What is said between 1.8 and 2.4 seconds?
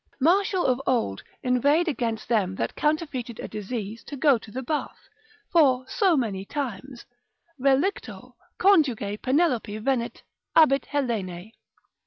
against